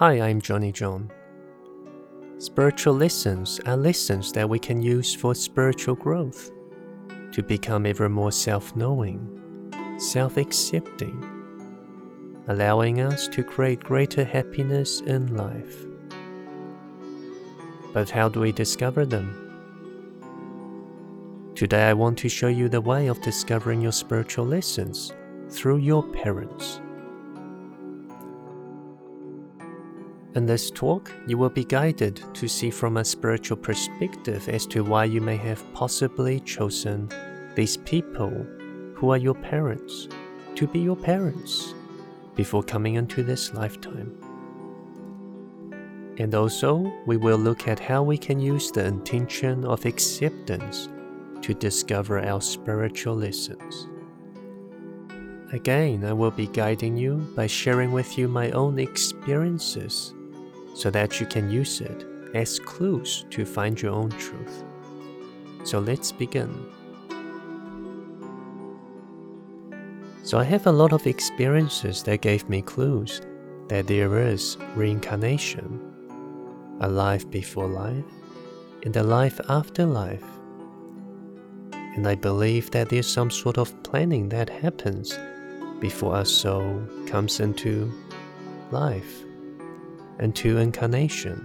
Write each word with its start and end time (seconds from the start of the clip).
Hi, 0.00 0.18
I'm 0.18 0.40
Johnny 0.40 0.72
John. 0.72 1.12
Spiritual 2.38 2.94
lessons 2.94 3.60
are 3.66 3.76
lessons 3.76 4.32
that 4.32 4.48
we 4.48 4.58
can 4.58 4.80
use 4.80 5.14
for 5.14 5.34
spiritual 5.34 5.94
growth, 5.94 6.50
to 7.32 7.42
become 7.42 7.84
ever 7.84 8.08
more 8.08 8.32
self 8.32 8.74
knowing, 8.74 9.20
self 9.98 10.38
accepting, 10.38 11.22
allowing 12.48 13.02
us 13.02 13.28
to 13.28 13.44
create 13.44 13.84
greater 13.84 14.24
happiness 14.24 15.02
in 15.02 15.36
life. 15.36 15.84
But 17.92 18.08
how 18.08 18.30
do 18.30 18.40
we 18.40 18.52
discover 18.52 19.04
them? 19.04 19.36
Today, 21.54 21.90
I 21.90 21.92
want 21.92 22.16
to 22.20 22.30
show 22.30 22.48
you 22.48 22.70
the 22.70 22.80
way 22.80 23.08
of 23.08 23.20
discovering 23.20 23.82
your 23.82 23.92
spiritual 23.92 24.46
lessons 24.46 25.12
through 25.50 25.76
your 25.76 26.02
parents. 26.02 26.80
In 30.36 30.46
this 30.46 30.70
talk, 30.70 31.10
you 31.26 31.36
will 31.36 31.50
be 31.50 31.64
guided 31.64 32.22
to 32.34 32.46
see 32.46 32.70
from 32.70 32.98
a 32.98 33.04
spiritual 33.04 33.56
perspective 33.56 34.48
as 34.48 34.64
to 34.66 34.84
why 34.84 35.04
you 35.04 35.20
may 35.20 35.36
have 35.36 35.74
possibly 35.74 36.38
chosen 36.38 37.10
these 37.56 37.76
people 37.78 38.30
who 38.94 39.10
are 39.10 39.16
your 39.16 39.34
parents 39.34 40.06
to 40.54 40.68
be 40.68 40.78
your 40.78 40.94
parents 40.94 41.74
before 42.36 42.62
coming 42.62 42.94
into 42.94 43.24
this 43.24 43.52
lifetime. 43.54 44.16
And 46.18 46.32
also, 46.32 46.92
we 47.06 47.16
will 47.16 47.38
look 47.38 47.66
at 47.66 47.80
how 47.80 48.04
we 48.04 48.16
can 48.16 48.38
use 48.38 48.70
the 48.70 48.84
intention 48.84 49.64
of 49.64 49.84
acceptance 49.84 50.88
to 51.42 51.54
discover 51.54 52.20
our 52.20 52.40
spiritual 52.40 53.16
lessons. 53.16 53.88
Again, 55.52 56.04
I 56.04 56.12
will 56.12 56.30
be 56.30 56.46
guiding 56.46 56.96
you 56.96 57.16
by 57.34 57.48
sharing 57.48 57.90
with 57.90 58.16
you 58.16 58.28
my 58.28 58.52
own 58.52 58.78
experiences 58.78 60.14
so 60.74 60.90
that 60.90 61.20
you 61.20 61.26
can 61.26 61.50
use 61.50 61.80
it 61.80 62.06
as 62.34 62.58
clues 62.58 63.24
to 63.30 63.44
find 63.44 63.80
your 63.80 63.92
own 63.92 64.10
truth. 64.10 64.64
So 65.64 65.78
let's 65.78 66.12
begin. 66.12 66.66
So 70.22 70.38
I 70.38 70.44
have 70.44 70.66
a 70.66 70.72
lot 70.72 70.92
of 70.92 71.06
experiences 71.06 72.02
that 72.04 72.20
gave 72.20 72.48
me 72.48 72.62
clues 72.62 73.20
that 73.68 73.86
there 73.86 74.18
is 74.18 74.56
reincarnation, 74.74 75.80
a 76.80 76.88
life 76.88 77.28
before 77.30 77.66
life, 77.66 78.04
and 78.84 78.96
a 78.96 79.02
life 79.02 79.40
after 79.48 79.84
life. 79.86 80.24
And 81.72 82.06
I 82.06 82.14
believe 82.14 82.70
that 82.70 82.88
there's 82.88 83.06
some 83.06 83.30
sort 83.30 83.58
of 83.58 83.82
planning 83.82 84.28
that 84.28 84.48
happens 84.48 85.18
before 85.80 86.20
a 86.20 86.24
soul 86.24 86.82
comes 87.06 87.40
into 87.40 87.92
life 88.70 89.24
and 90.20 90.36
to 90.36 90.58
incarnation, 90.58 91.44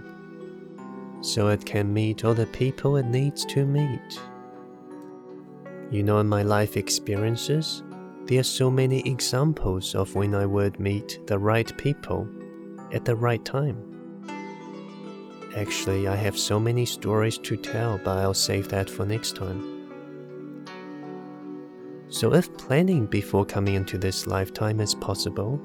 so 1.22 1.48
it 1.48 1.64
can 1.66 1.92
meet 1.92 2.24
all 2.24 2.34
the 2.34 2.46
people 2.46 2.96
it 2.96 3.06
needs 3.06 3.44
to 3.46 3.66
meet. 3.66 4.20
You 5.90 6.02
know, 6.02 6.18
in 6.20 6.28
my 6.28 6.42
life 6.42 6.76
experiences, 6.76 7.82
there 8.26 8.40
are 8.40 8.44
so 8.44 8.70
many 8.70 9.00
examples 9.08 9.94
of 9.94 10.14
when 10.14 10.34
I 10.34 10.46
would 10.46 10.78
meet 10.78 11.20
the 11.26 11.38
right 11.38 11.76
people 11.78 12.28
at 12.92 13.04
the 13.04 13.16
right 13.16 13.44
time. 13.44 13.96
Actually, 15.56 16.06
I 16.06 16.16
have 16.16 16.38
so 16.38 16.60
many 16.60 16.84
stories 16.84 17.38
to 17.38 17.56
tell, 17.56 17.98
but 17.98 18.18
I'll 18.18 18.34
save 18.34 18.68
that 18.68 18.90
for 18.90 19.06
next 19.06 19.36
time. 19.36 19.72
So, 22.08 22.34
if 22.34 22.54
planning 22.58 23.06
before 23.06 23.46
coming 23.46 23.74
into 23.74 23.96
this 23.96 24.26
lifetime 24.26 24.80
is 24.80 24.94
possible, 24.94 25.60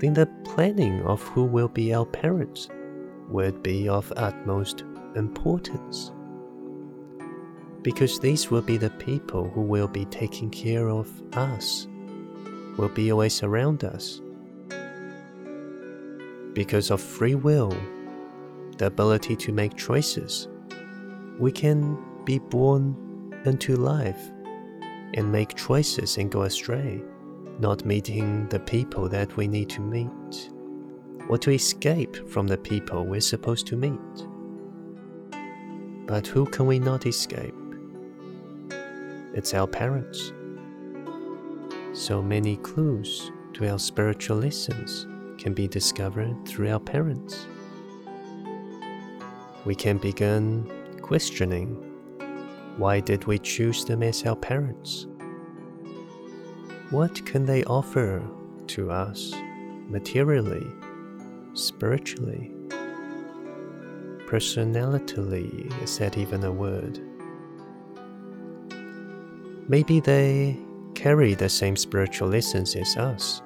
then 0.00 0.14
the 0.14 0.26
planning 0.44 1.02
of 1.02 1.22
who 1.22 1.44
will 1.44 1.68
be 1.68 1.94
our 1.94 2.06
parents 2.06 2.68
would 3.28 3.62
be 3.62 3.88
of 3.88 4.12
utmost 4.16 4.84
importance. 5.14 6.10
Because 7.82 8.18
these 8.18 8.50
will 8.50 8.62
be 8.62 8.78
the 8.78 8.90
people 8.90 9.50
who 9.50 9.60
will 9.60 9.88
be 9.88 10.06
taking 10.06 10.50
care 10.50 10.88
of 10.88 11.08
us, 11.34 11.86
will 12.76 12.88
be 12.88 13.12
always 13.12 13.42
around 13.42 13.84
us. 13.84 14.20
Because 16.54 16.90
of 16.90 17.00
free 17.00 17.34
will, 17.34 17.76
the 18.78 18.86
ability 18.86 19.36
to 19.36 19.52
make 19.52 19.76
choices, 19.76 20.48
we 21.38 21.52
can 21.52 21.98
be 22.24 22.38
born 22.38 22.96
into 23.44 23.76
life 23.76 24.30
and 25.14 25.30
make 25.30 25.56
choices 25.56 26.16
and 26.16 26.30
go 26.30 26.42
astray 26.42 27.02
not 27.60 27.84
meeting 27.84 28.48
the 28.48 28.58
people 28.60 29.08
that 29.08 29.36
we 29.36 29.46
need 29.46 29.68
to 29.70 29.80
meet, 29.80 30.50
or 31.28 31.36
to 31.38 31.50
escape 31.50 32.28
from 32.28 32.46
the 32.46 32.56
people 32.56 33.04
we're 33.04 33.20
supposed 33.20 33.66
to 33.66 33.76
meet. 33.76 34.00
But 36.06 36.26
who 36.26 36.46
can 36.46 36.66
we 36.66 36.78
not 36.78 37.06
escape? 37.06 37.54
It's 39.34 39.54
our 39.54 39.66
parents. 39.66 40.32
So 41.92 42.22
many 42.22 42.56
clues 42.56 43.30
to 43.54 43.70
our 43.70 43.78
spiritual 43.78 44.38
lessons 44.38 45.06
can 45.38 45.52
be 45.52 45.68
discovered 45.68 46.48
through 46.48 46.70
our 46.70 46.80
parents. 46.80 47.46
We 49.64 49.74
can 49.74 49.98
begin 49.98 50.70
questioning 51.02 51.86
why 52.76 53.00
did 53.00 53.24
we 53.26 53.38
choose 53.38 53.84
them 53.84 54.02
as 54.02 54.24
our 54.24 54.36
parents? 54.36 55.06
What 56.90 57.24
can 57.24 57.46
they 57.46 57.62
offer 57.64 58.20
to 58.66 58.90
us 58.90 59.32
materially, 59.88 60.66
spiritually, 61.54 62.50
personalitily? 64.26 65.72
Is 65.84 65.98
that 65.98 66.18
even 66.18 66.42
a 66.42 66.50
word? 66.50 66.98
Maybe 69.68 70.00
they 70.00 70.58
carry 70.96 71.34
the 71.34 71.48
same 71.48 71.76
spiritual 71.76 72.26
lessons 72.26 72.74
as 72.74 72.96
us. 72.96 73.40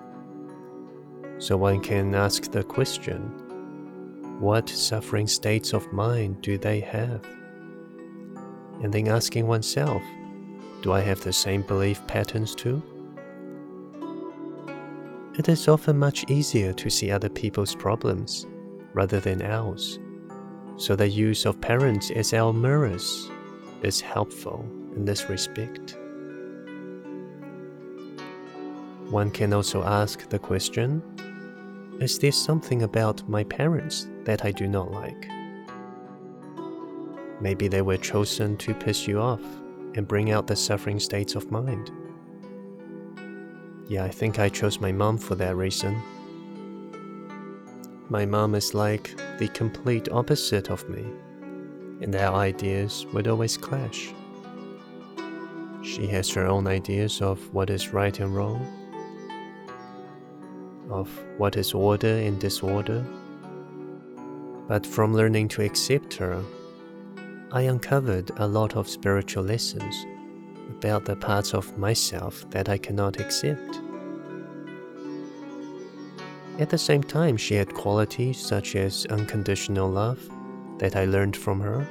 So 1.37 1.59
one 1.59 1.81
can 1.81 2.15
ask 2.15 2.51
the 2.51 2.65
question 2.65 3.21
what 4.41 4.71
suffering 4.71 5.27
states 5.27 5.75
of 5.75 5.93
mind 5.93 6.41
do 6.41 6.57
they 6.57 6.81
have? 6.81 7.23
And 8.83 8.91
then 8.91 9.09
asking 9.09 9.47
oneself, 9.47 10.03
do 10.81 10.93
I 10.93 11.01
have 11.01 11.21
the 11.21 11.33
same 11.33 11.61
belief 11.61 12.07
patterns 12.07 12.55
too? 12.55 12.83
It 15.37 15.49
is 15.49 15.67
often 15.67 15.99
much 15.99 16.25
easier 16.31 16.73
to 16.75 16.89
see 16.89 17.11
other 17.11 17.29
people's 17.29 17.75
problems 17.75 18.47
rather 18.93 19.19
than 19.19 19.43
ours, 19.43 19.99
so 20.77 20.95
the 20.95 21.09
use 21.09 21.45
of 21.45 21.61
parents 21.61 22.13
as 22.13 22.33
our 22.33 22.53
mirrors 22.53 23.29
is 23.83 24.01
helpful 24.01 24.65
in 24.95 25.05
this 25.05 25.29
respect. 25.29 25.99
One 29.11 29.33
can 29.33 29.53
also 29.53 29.83
ask 29.83 30.29
the 30.29 30.39
question 30.39 31.03
Is 32.01 32.17
there 32.21 32.31
something 32.31 32.83
about 32.83 33.29
my 33.29 33.43
parents 33.43 34.07
that 34.23 34.45
I 34.45 34.53
do 34.53 34.69
not 34.69 34.93
like? 34.93 35.29
Maybe 37.41 37.67
they 37.67 37.83
were 37.83 37.97
chosen 37.97 38.57
to 38.59 38.73
piss 38.73 39.09
you 39.09 39.19
off 39.19 39.43
and 39.97 40.07
bring 40.07 40.31
out 40.31 40.47
the 40.47 40.55
suffering 40.55 41.01
states 41.01 41.35
of 41.35 41.51
mind. 41.51 41.91
Yeah, 43.87 44.05
I 44.05 44.09
think 44.09 44.39
I 44.39 44.49
chose 44.49 44.81
my 44.81 44.93
mom 44.93 45.19
for 45.19 45.35
that 45.35 45.57
reason. 45.57 46.01
My 48.09 48.25
mom 48.25 48.55
is 48.55 48.73
like 48.73 49.15
the 49.39 49.49
complete 49.49 50.09
opposite 50.11 50.71
of 50.71 50.89
me, 50.89 51.05
and 52.01 52.17
our 52.17 52.35
ideas 52.35 53.05
would 53.13 53.29
always 53.29 53.59
clash. 53.59 54.15
She 55.83 56.07
has 56.07 56.31
her 56.31 56.47
own 56.47 56.67
ideas 56.67 57.21
of 57.21 57.39
what 57.53 57.69
is 57.69 57.93
right 57.93 58.19
and 58.21 58.35
wrong, 58.35 58.67
of 60.89 61.11
what 61.37 61.57
is 61.57 61.75
order 61.75 62.17
and 62.17 62.41
disorder. 62.41 63.05
But 64.67 64.87
from 64.87 65.13
learning 65.13 65.49
to 65.49 65.63
accept 65.63 66.15
her, 66.15 66.43
I 67.53 67.63
uncovered 67.63 68.31
a 68.39 68.49
lot 68.49 68.77
of 68.77 68.89
spiritual 68.89 69.45
lessons 69.45 70.07
about 70.71 71.05
the 71.05 71.17
parts 71.17 71.55
of 71.55 71.77
myself 71.79 72.49
that 72.51 72.69
I 72.69 72.79
cannot 72.79 73.21
accept. 73.21 73.81
At 76.59 76.71
the 76.71 76.79
same 76.79 77.03
time, 77.03 77.37
she 77.37 77.55
had 77.55 77.75
qualities 77.75 78.39
such 78.39 78.77
as 78.77 79.07
unconditional 79.07 79.91
love 79.91 80.21
that 80.79 80.95
I 80.95 81.05
learned 81.05 81.37
from 81.37 81.61
her. 81.61 81.87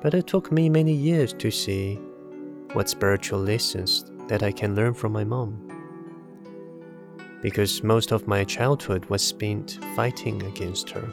But 0.00 0.14
it 0.14 0.26
took 0.26 0.50
me 0.50 0.70
many 0.70 0.92
years 0.92 1.34
to 1.34 1.50
see 1.50 1.96
what 2.72 2.88
spiritual 2.88 3.40
lessons 3.40 4.04
that 4.28 4.42
I 4.42 4.52
can 4.52 4.74
learn 4.74 4.94
from 4.94 5.12
my 5.12 5.24
mom. 5.24 5.62
Because 7.42 7.82
most 7.82 8.10
of 8.10 8.26
my 8.26 8.44
childhood 8.44 9.04
was 9.06 9.22
spent 9.22 9.78
fighting 9.94 10.42
against 10.44 10.90
her. 10.90 11.08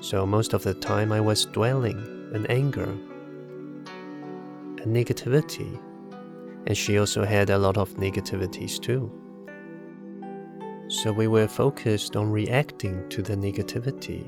So 0.00 0.24
most 0.24 0.52
of 0.52 0.62
the 0.62 0.74
time 0.74 1.12
I 1.12 1.20
was 1.20 1.46
dwelling 1.46 2.30
in 2.34 2.46
anger 2.46 2.96
negativity. 4.86 5.80
And 6.66 6.76
she 6.76 6.98
also 6.98 7.24
had 7.24 7.50
a 7.50 7.58
lot 7.58 7.76
of 7.76 7.94
negativities 7.94 8.80
too. 8.80 9.10
So 10.88 11.10
we 11.10 11.26
were 11.26 11.48
focused 11.48 12.16
on 12.16 12.30
reacting 12.30 13.08
to 13.08 13.22
the 13.22 13.34
negativity 13.34 14.26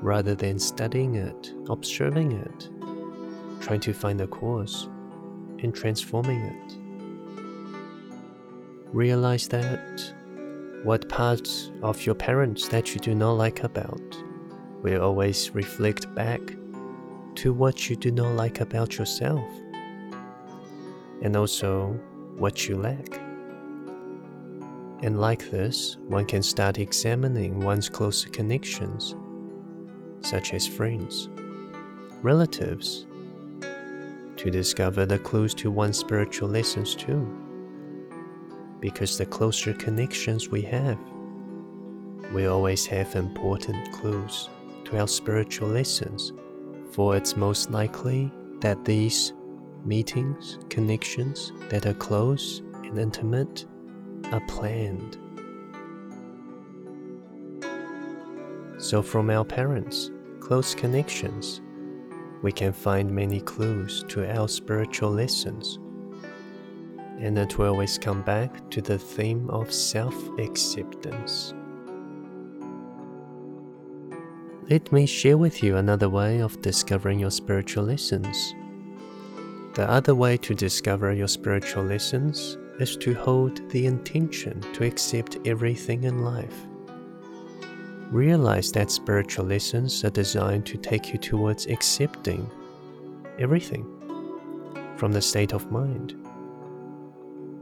rather 0.00 0.34
than 0.34 0.58
studying 0.58 1.16
it, 1.16 1.52
observing 1.68 2.32
it, 2.32 2.70
trying 3.60 3.80
to 3.80 3.92
find 3.92 4.18
the 4.18 4.26
cause, 4.26 4.88
and 5.62 5.74
transforming 5.74 6.40
it. 6.40 6.78
Realize 8.92 9.48
that 9.48 10.14
what 10.84 11.08
parts 11.08 11.70
of 11.82 12.06
your 12.06 12.14
parents 12.14 12.68
that 12.68 12.94
you 12.94 13.00
do 13.00 13.14
not 13.14 13.32
like 13.32 13.64
about 13.64 14.16
will 14.82 15.02
always 15.02 15.54
reflect 15.54 16.12
back 16.14 16.40
to 17.38 17.52
what 17.52 17.88
you 17.88 17.94
do 17.94 18.10
not 18.10 18.34
like 18.34 18.60
about 18.60 18.98
yourself, 18.98 19.48
and 21.22 21.36
also 21.36 21.92
what 22.36 22.68
you 22.68 22.76
lack. 22.76 23.20
And 25.04 25.20
like 25.20 25.48
this, 25.48 25.98
one 26.08 26.24
can 26.24 26.42
start 26.42 26.80
examining 26.80 27.60
one's 27.60 27.88
closer 27.88 28.28
connections, 28.30 29.14
such 30.20 30.52
as 30.52 30.66
friends, 30.66 31.28
relatives, 32.22 33.06
to 34.36 34.50
discover 34.50 35.06
the 35.06 35.20
clues 35.20 35.54
to 35.54 35.70
one's 35.70 35.96
spiritual 35.96 36.48
lessons 36.48 36.96
too. 36.96 37.24
Because 38.80 39.16
the 39.16 39.26
closer 39.26 39.74
connections 39.74 40.48
we 40.48 40.62
have, 40.62 40.98
we 42.32 42.46
always 42.46 42.84
have 42.86 43.14
important 43.14 43.92
clues 43.92 44.48
to 44.86 44.98
our 44.98 45.06
spiritual 45.06 45.68
lessons, 45.68 46.32
for 46.98 47.16
it's 47.16 47.36
most 47.36 47.70
likely 47.70 48.28
that 48.58 48.84
these 48.84 49.32
meetings, 49.84 50.58
connections 50.68 51.52
that 51.68 51.86
are 51.86 51.94
close 51.94 52.58
and 52.82 52.98
intimate 52.98 53.66
are 54.32 54.40
planned. 54.48 55.16
So, 58.78 59.00
from 59.00 59.30
our 59.30 59.44
parents, 59.44 60.10
close 60.40 60.74
connections, 60.74 61.60
we 62.42 62.50
can 62.50 62.72
find 62.72 63.08
many 63.08 63.42
clues 63.42 64.04
to 64.08 64.28
our 64.36 64.48
spiritual 64.48 65.12
lessons. 65.12 65.78
And 67.20 67.38
it 67.38 67.58
will 67.58 67.68
always 67.68 67.96
come 67.96 68.22
back 68.22 68.68
to 68.70 68.82
the 68.82 68.98
theme 68.98 69.48
of 69.50 69.72
self 69.72 70.16
acceptance. 70.40 71.54
Let 74.70 74.92
me 74.92 75.06
share 75.06 75.38
with 75.38 75.62
you 75.62 75.76
another 75.76 76.10
way 76.10 76.40
of 76.40 76.60
discovering 76.60 77.18
your 77.18 77.30
spiritual 77.30 77.84
lessons. 77.84 78.54
The 79.72 79.88
other 79.88 80.14
way 80.14 80.36
to 80.36 80.54
discover 80.54 81.10
your 81.10 81.26
spiritual 81.26 81.84
lessons 81.84 82.58
is 82.78 82.94
to 82.98 83.14
hold 83.14 83.66
the 83.70 83.86
intention 83.86 84.60
to 84.74 84.84
accept 84.84 85.38
everything 85.46 86.04
in 86.04 86.22
life. 86.22 86.66
Realize 88.10 88.70
that 88.72 88.90
spiritual 88.90 89.46
lessons 89.46 90.04
are 90.04 90.10
designed 90.10 90.66
to 90.66 90.76
take 90.76 91.14
you 91.14 91.18
towards 91.18 91.64
accepting 91.64 92.50
everything 93.38 93.86
from 94.98 95.12
the 95.12 95.22
state 95.22 95.54
of 95.54 95.72
mind. 95.72 96.14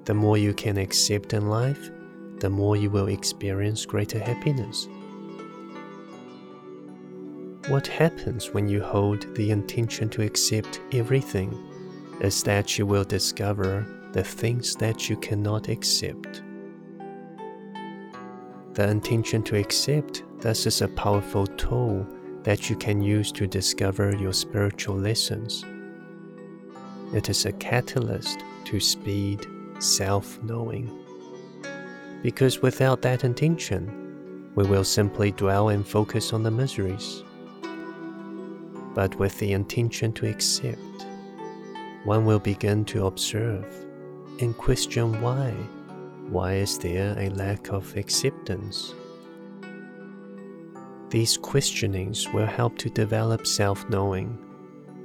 The 0.06 0.14
more 0.14 0.38
you 0.38 0.52
can 0.54 0.76
accept 0.76 1.34
in 1.34 1.48
life, 1.48 1.88
the 2.40 2.50
more 2.50 2.74
you 2.74 2.90
will 2.90 3.06
experience 3.06 3.86
greater 3.86 4.18
happiness. 4.18 4.88
What 7.68 7.88
happens 7.88 8.54
when 8.54 8.68
you 8.68 8.80
hold 8.80 9.34
the 9.34 9.50
intention 9.50 10.08
to 10.10 10.22
accept 10.22 10.80
everything 10.92 11.52
is 12.20 12.44
that 12.44 12.78
you 12.78 12.86
will 12.86 13.02
discover 13.02 13.84
the 14.12 14.22
things 14.22 14.76
that 14.76 15.10
you 15.10 15.16
cannot 15.16 15.68
accept. 15.68 16.42
The 18.74 18.88
intention 18.88 19.42
to 19.42 19.58
accept 19.58 20.22
thus 20.38 20.64
is 20.66 20.80
a 20.80 20.86
powerful 20.86 21.44
tool 21.44 22.06
that 22.44 22.70
you 22.70 22.76
can 22.76 23.02
use 23.02 23.32
to 23.32 23.48
discover 23.48 24.14
your 24.14 24.32
spiritual 24.32 24.94
lessons. 24.94 25.64
It 27.12 27.28
is 27.28 27.46
a 27.46 27.52
catalyst 27.52 28.38
to 28.66 28.78
speed 28.78 29.44
self 29.80 30.40
knowing. 30.44 30.88
Because 32.22 32.62
without 32.62 33.02
that 33.02 33.24
intention, 33.24 34.52
we 34.54 34.64
will 34.64 34.84
simply 34.84 35.32
dwell 35.32 35.70
and 35.70 35.84
focus 35.84 36.32
on 36.32 36.44
the 36.44 36.50
miseries. 36.52 37.24
But 38.96 39.14
with 39.16 39.38
the 39.38 39.52
intention 39.52 40.10
to 40.14 40.26
accept, 40.26 41.06
one 42.04 42.24
will 42.24 42.38
begin 42.38 42.86
to 42.86 43.06
observe 43.06 43.66
and 44.40 44.56
question 44.56 45.20
why. 45.20 45.50
Why 46.30 46.54
is 46.54 46.78
there 46.78 47.14
a 47.18 47.28
lack 47.28 47.68
of 47.68 47.94
acceptance? 47.94 48.94
These 51.10 51.36
questionings 51.36 52.26
will 52.32 52.46
help 52.46 52.78
to 52.78 52.88
develop 52.88 53.46
self 53.46 53.86
knowing 53.90 54.38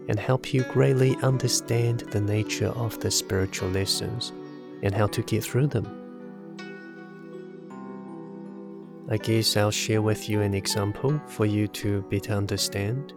and 0.07 0.17
help 0.17 0.53
you 0.53 0.63
greatly 0.63 1.17
understand 1.17 1.99
the 2.11 2.21
nature 2.21 2.69
of 2.69 2.97
the 3.01 3.11
spiritual 3.11 3.69
lessons 3.71 4.31
and 4.83 4.95
how 4.95 5.07
to 5.07 5.21
get 5.21 5.43
through 5.43 5.67
them. 5.67 5.85
I 9.09 9.17
guess 9.17 9.57
I'll 9.57 9.69
share 9.69 10.01
with 10.01 10.29
you 10.29 10.39
an 10.39 10.53
example 10.53 11.21
for 11.27 11.45
you 11.45 11.67
to 11.67 12.03
better 12.03 12.31
understand. 12.31 13.13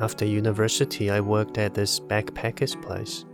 After 0.00 0.24
university, 0.24 1.08
I 1.10 1.20
worked 1.20 1.56
at 1.56 1.74
this 1.74 2.00
backpacker's 2.00 2.74
place, 2.74 3.24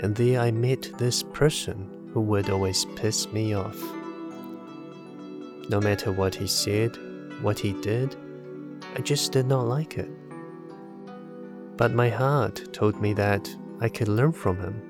and 0.00 0.14
there 0.14 0.40
I 0.40 0.50
met 0.50 0.90
this 0.98 1.22
person 1.22 2.10
who 2.12 2.20
would 2.22 2.50
always 2.50 2.84
piss 2.96 3.32
me 3.32 3.54
off. 3.54 3.80
No 5.68 5.80
matter 5.80 6.10
what 6.10 6.34
he 6.34 6.48
said, 6.48 6.96
what 7.40 7.58
he 7.58 7.72
did, 7.72 8.16
I 8.96 9.00
just 9.00 9.30
did 9.32 9.46
not 9.46 9.66
like 9.66 9.96
it. 9.96 10.10
But 11.76 11.92
my 11.92 12.08
heart 12.08 12.72
told 12.72 13.00
me 13.00 13.12
that 13.14 13.48
I 13.80 13.88
could 13.88 14.08
learn 14.08 14.32
from 14.32 14.58
him. 14.58 14.82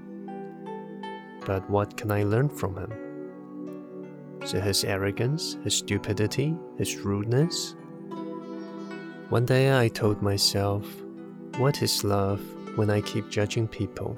But 1.45 1.69
what 1.69 1.97
can 1.97 2.11
I 2.11 2.25
learn 2.25 2.49
from 2.49 2.77
him? 2.77 2.93
So 4.47 4.61
his 4.61 4.85
arrogance, 4.85 5.59
his 5.63 5.75
stupidity, 5.75 6.57
his 6.79 6.97
rudeness? 6.99 7.77
One 9.35 9.47
day 9.47 9.77
I 9.77 9.89
told 9.89 10.23
myself, 10.23 10.87
what 11.59 11.83
is 11.83 12.05
love 12.05 12.41
when 12.77 12.89
I 12.89 13.01
keep 13.01 13.29
judging 13.29 13.67
people? 13.67 14.17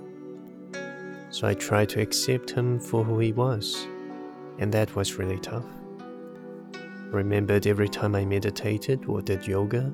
So 1.30 1.48
I 1.48 1.54
tried 1.54 1.88
to 1.90 2.02
accept 2.02 2.50
him 2.50 2.78
for 2.78 3.02
who 3.02 3.18
he 3.20 3.32
was, 3.32 3.86
and 4.58 4.70
that 4.74 4.94
was 4.94 5.14
really 5.14 5.38
tough 5.38 5.64
remembered 7.12 7.66
every 7.66 7.88
time 7.88 8.14
I 8.14 8.26
meditated 8.26 9.06
or 9.06 9.22
did 9.22 9.46
yoga, 9.46 9.90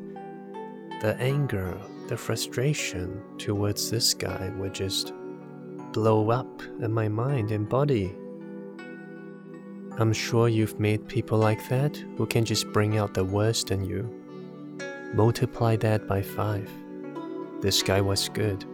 the 1.00 1.16
anger, 1.20 1.78
the 2.08 2.16
frustration 2.16 3.22
towards 3.38 3.92
this 3.92 4.14
guy 4.14 4.50
would 4.56 4.74
just 4.74 5.12
blow 5.92 6.30
up 6.30 6.62
in 6.80 6.92
my 6.92 7.06
mind 7.06 7.52
and 7.52 7.68
body. 7.68 8.12
I'm 9.98 10.12
sure 10.12 10.48
you've 10.48 10.80
met 10.80 11.06
people 11.06 11.38
like 11.38 11.68
that 11.68 11.96
who 12.16 12.26
can 12.26 12.44
just 12.44 12.72
bring 12.72 12.98
out 12.98 13.14
the 13.14 13.24
worst 13.24 13.70
in 13.70 13.84
you. 13.84 14.21
Multiply 15.14 15.76
that 15.76 16.08
by 16.08 16.22
five. 16.22 16.70
This 17.60 17.82
guy 17.82 18.00
was 18.00 18.30
good. 18.30 18.64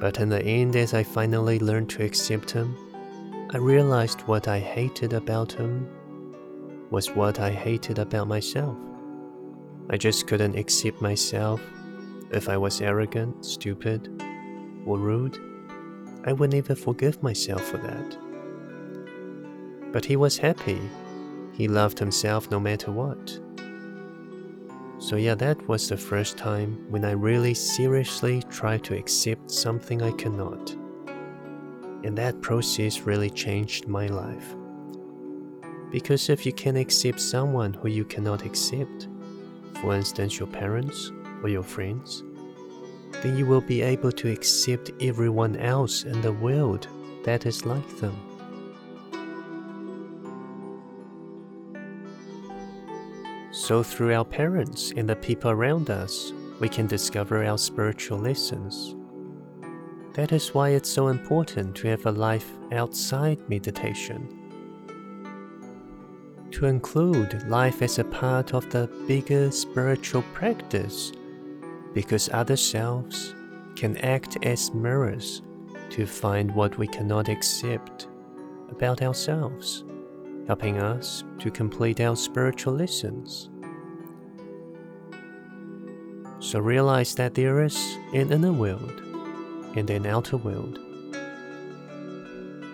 But 0.00 0.20
in 0.20 0.28
the 0.28 0.42
end, 0.42 0.76
as 0.76 0.94
I 0.94 1.02
finally 1.02 1.58
learned 1.58 1.90
to 1.90 2.04
accept 2.04 2.52
him, 2.52 2.76
I 3.52 3.58
realized 3.58 4.20
what 4.22 4.46
I 4.46 4.60
hated 4.60 5.12
about 5.12 5.52
him 5.52 5.88
was 6.90 7.10
what 7.10 7.40
I 7.40 7.50
hated 7.50 7.98
about 7.98 8.28
myself. 8.28 8.76
I 9.90 9.96
just 9.96 10.28
couldn't 10.28 10.56
accept 10.56 11.02
myself. 11.02 11.60
If 12.30 12.48
I 12.48 12.56
was 12.56 12.80
arrogant, 12.80 13.44
stupid, 13.44 14.22
or 14.86 14.98
rude, 14.98 15.36
I 16.24 16.32
would 16.32 16.52
never 16.52 16.76
forgive 16.76 17.22
myself 17.24 17.62
for 17.62 17.78
that. 17.78 18.16
But 19.92 20.04
he 20.04 20.14
was 20.14 20.38
happy. 20.38 20.80
He 21.52 21.66
loved 21.66 21.98
himself 21.98 22.50
no 22.52 22.60
matter 22.60 22.92
what. 22.92 23.40
So, 25.00 25.16
yeah, 25.16 25.34
that 25.36 25.66
was 25.66 25.88
the 25.88 25.96
first 25.96 26.36
time 26.36 26.84
when 26.90 27.06
I 27.06 27.12
really 27.12 27.54
seriously 27.54 28.42
tried 28.50 28.84
to 28.84 28.96
accept 28.96 29.50
something 29.50 30.02
I 30.02 30.10
cannot. 30.12 30.72
And 32.04 32.16
that 32.18 32.42
process 32.42 33.00
really 33.00 33.30
changed 33.30 33.88
my 33.88 34.08
life. 34.08 34.54
Because 35.90 36.28
if 36.28 36.44
you 36.44 36.52
can 36.52 36.76
accept 36.76 37.18
someone 37.18 37.72
who 37.72 37.88
you 37.88 38.04
cannot 38.04 38.44
accept, 38.44 39.08
for 39.80 39.94
instance, 39.94 40.38
your 40.38 40.48
parents 40.48 41.10
or 41.42 41.48
your 41.48 41.62
friends, 41.62 42.22
then 43.22 43.38
you 43.38 43.46
will 43.46 43.62
be 43.62 43.80
able 43.80 44.12
to 44.12 44.30
accept 44.30 44.90
everyone 45.00 45.56
else 45.56 46.04
in 46.04 46.20
the 46.20 46.32
world 46.32 46.88
that 47.24 47.46
is 47.46 47.64
like 47.64 47.96
them. 47.96 48.29
So, 53.70 53.84
through 53.84 54.12
our 54.14 54.24
parents 54.24 54.92
and 54.96 55.08
the 55.08 55.14
people 55.14 55.48
around 55.48 55.90
us, 55.90 56.32
we 56.58 56.68
can 56.68 56.88
discover 56.88 57.44
our 57.44 57.56
spiritual 57.56 58.18
lessons 58.18 58.96
That 60.14 60.32
is 60.32 60.52
why 60.52 60.70
it's 60.70 60.90
so 60.90 61.06
important 61.06 61.76
to 61.76 61.86
have 61.86 62.04
a 62.04 62.10
life 62.10 62.50
outside 62.72 63.38
meditation. 63.48 64.26
To 66.50 66.66
include 66.66 67.48
life 67.48 67.80
as 67.80 68.00
a 68.00 68.04
part 68.04 68.54
of 68.54 68.68
the 68.70 68.88
bigger 69.06 69.52
spiritual 69.52 70.22
practice, 70.34 71.12
because 71.94 72.28
other 72.32 72.56
selves 72.56 73.36
can 73.76 73.96
act 73.98 74.36
as 74.42 74.74
mirrors 74.74 75.42
to 75.90 76.06
find 76.06 76.52
what 76.56 76.76
we 76.76 76.88
cannot 76.88 77.28
accept 77.28 78.08
about 78.68 79.00
ourselves, 79.00 79.84
helping 80.48 80.78
us 80.78 81.22
to 81.38 81.52
complete 81.52 82.00
our 82.00 82.16
spiritual 82.16 82.74
lessons. 82.74 83.49
So 86.50 86.58
realize 86.58 87.14
that 87.14 87.34
there 87.34 87.62
is 87.62 87.76
an 88.12 88.32
inner 88.32 88.52
world 88.52 89.00
and 89.76 89.88
an 89.88 90.04
outer 90.04 90.36
world. 90.36 90.80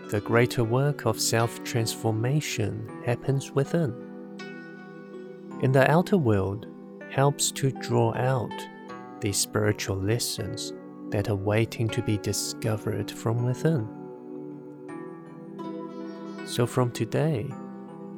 The 0.09 0.23
greater 0.25 0.65
work 0.65 1.05
of 1.05 1.21
self 1.21 1.63
transformation 1.63 2.89
happens 3.05 3.53
within. 3.53 3.93
In 5.61 5.73
the 5.73 5.91
outer 5.91 6.17
world 6.17 6.69
helps 7.11 7.53
to 7.53 7.71
draw 7.71 8.15
out 8.15 8.51
the 9.21 9.31
spiritual 9.33 9.99
lessons 9.99 10.73
that 11.11 11.29
are 11.29 11.37
waiting 11.37 11.87
to 11.91 12.01
be 12.01 12.17
discovered 12.17 13.11
from 13.11 13.45
within. 13.45 13.87
So 16.47 16.67
from 16.67 16.93
today, 16.93 17.47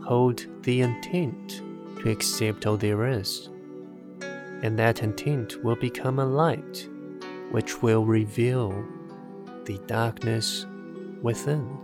hold 0.05 0.47
the 0.63 0.83
intent 0.83 1.63
to 2.01 2.11
accept 2.13 2.65
all 2.65 2.77
there 2.77 3.09
is, 3.09 3.49
and 4.63 4.79
that 4.79 5.03
intent 5.03 5.63
will 5.63 5.77
become 5.77 6.19
a 6.19 6.27
light 6.27 6.89
which 7.51 7.83
will 7.83 8.05
reveal 8.05 8.85
the 9.65 9.79
darkness 9.87 10.67
within, 11.23 11.79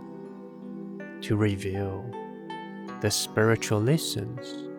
to 1.21 1.35
reveal 1.35 2.09
the 3.01 3.09
spiritual 3.09 3.81
lessons. 3.81 4.69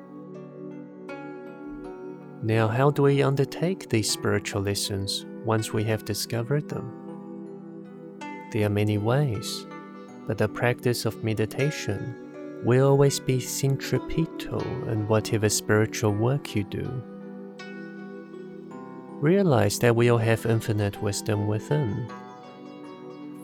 Now, 2.42 2.68
how 2.68 2.90
do 2.90 3.02
we 3.02 3.22
undertake 3.22 3.88
these 3.88 4.10
spiritual 4.10 4.62
lessons 4.62 5.26
once 5.44 5.72
we 5.72 5.84
have 5.84 6.04
discovered 6.04 6.68
them? 6.68 6.92
There 8.52 8.66
are 8.66 8.70
many 8.70 8.98
ways, 8.98 9.66
but 10.26 10.38
the 10.38 10.48
practice 10.48 11.04
of 11.04 11.24
meditation 11.24 12.62
will 12.64 12.88
always 12.88 13.18
be 13.18 13.40
centripetal 13.40 14.62
in 14.88 15.08
whatever 15.08 15.48
spiritual 15.48 16.12
work 16.12 16.54
you 16.54 16.64
do. 16.64 17.02
Realize 19.20 19.78
that 19.78 19.96
we 19.96 20.10
all 20.10 20.18
have 20.18 20.44
infinite 20.44 21.00
wisdom 21.02 21.46
within. 21.46 22.06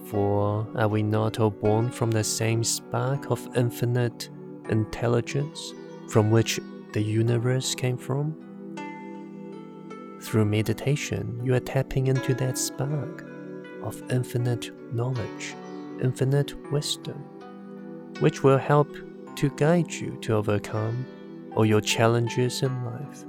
For 0.05 0.67
are 0.77 0.89
we 0.89 1.03
not 1.03 1.41
all 1.41 1.51
born 1.51 1.91
from 1.91 2.11
the 2.11 2.23
same 2.23 2.63
spark 2.63 3.31
of 3.31 3.49
infinite 3.57 4.29
intelligence 4.69 5.73
from 6.09 6.31
which 6.31 6.61
the 6.93 7.01
universe 7.01 7.75
came 7.75 7.97
from? 7.97 8.37
Through 10.21 10.45
meditation, 10.45 11.41
you 11.43 11.55
are 11.55 11.61
tapping 11.61 12.09
into 12.09 12.35
that 12.35 12.59
spark 12.59 13.25
of 13.83 14.03
infinite 14.13 14.71
knowledge, 14.95 15.55
infinite 16.03 16.55
wisdom, 16.71 17.25
which 18.21 18.45
will 18.45 18.59
help 18.59 18.95
to 19.37 19.49
guide 19.57 19.91
you 19.91 20.19
to 20.21 20.35
overcome 20.35 21.07
all 21.57 21.65
your 21.65 21.81
challenges 21.81 22.63
in 22.63 22.85
life. 22.85 23.25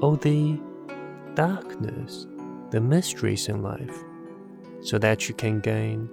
All 0.00 0.16
the 0.16 0.58
darkness, 1.36 2.26
the 2.70 2.80
mysteries 2.80 3.48
in 3.48 3.62
life, 3.62 3.96
so 4.80 4.98
that 4.98 5.28
you 5.28 5.34
can 5.34 5.60
gain 5.60 6.08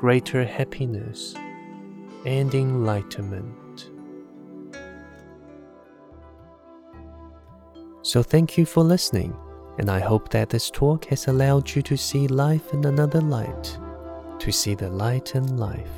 greater 0.00 0.44
happiness 0.44 1.34
and 2.24 2.54
enlightenment. 2.54 3.90
So, 8.02 8.22
thank 8.22 8.56
you 8.56 8.64
for 8.64 8.82
listening, 8.82 9.36
and 9.78 9.90
I 9.90 10.00
hope 10.00 10.30
that 10.30 10.48
this 10.48 10.70
talk 10.70 11.04
has 11.06 11.26
allowed 11.28 11.74
you 11.74 11.82
to 11.82 11.96
see 11.96 12.28
life 12.28 12.72
in 12.72 12.86
another 12.86 13.20
light, 13.20 13.78
to 14.38 14.50
see 14.50 14.74
the 14.74 14.88
light 14.88 15.34
in 15.34 15.58
life. 15.58 15.90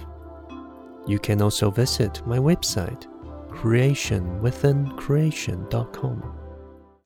You 1.07 1.19
can 1.19 1.43
also 1.43 1.71
visit 1.71 2.27
my 2.27 2.39
website, 2.39 3.07
creationwithincreation.com 3.51 6.42